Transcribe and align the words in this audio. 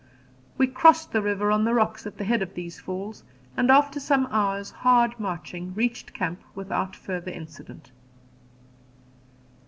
We 0.57 0.65
crossed 0.65 1.11
the 1.11 1.21
river 1.21 1.51
on 1.51 1.63
the 1.63 1.75
rocks 1.75 2.07
at 2.07 2.17
the 2.17 2.23
head 2.23 2.41
of 2.41 2.55
these 2.55 2.79
falls, 2.79 3.23
and 3.55 3.69
after 3.69 3.99
some 3.99 4.27
hours' 4.31 4.71
hard 4.71 5.19
marching 5.19 5.75
reached 5.75 6.11
camp 6.11 6.41
without 6.55 6.95
further 6.95 7.29
incident. 7.29 7.91